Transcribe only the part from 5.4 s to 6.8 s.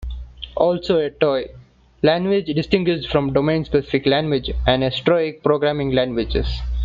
programming languages.